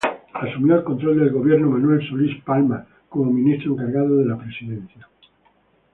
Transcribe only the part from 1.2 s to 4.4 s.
gobierno Manuel Solís Palma como Ministro Encargado de la